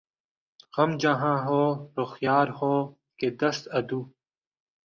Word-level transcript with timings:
غم 0.73 0.91
جہاں 1.01 1.37
ہو 1.45 1.61
رخ 1.97 2.11
یار 2.25 2.47
ہو 2.57 2.73
کہ 3.19 3.27
دست 3.39 3.63
عدو 3.77 3.99